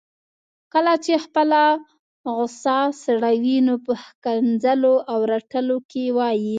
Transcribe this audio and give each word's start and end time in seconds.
کله 0.73 0.93
چي 1.05 1.13
خپله 1.25 1.61
غصه 2.37 2.77
سړوي 3.03 3.57
نو 3.67 3.73
په 3.85 3.93
ښکنځلو 4.03 4.93
او 5.11 5.19
رټلو 5.33 5.77
کي 5.91 6.03
وايي 6.17 6.49